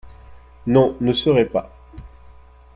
Non, 0.65 0.97
ne 0.99 1.11
seraient 1.11 1.45
pas. 1.45 1.71